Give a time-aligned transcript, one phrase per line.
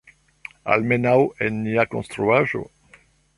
[0.75, 1.13] Almenaŭ,
[1.49, 2.65] en nia konstruaĵo.